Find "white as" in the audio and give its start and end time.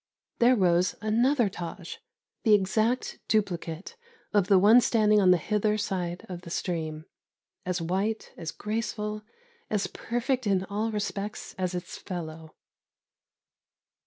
7.83-8.49